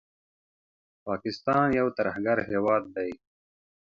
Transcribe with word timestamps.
پاکستان 1.07 1.65
یو 1.79 1.87
ترهګر 1.97 2.37
هیواد 2.51 2.83
دي 2.95 3.11